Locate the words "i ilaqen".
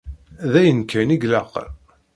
1.15-1.69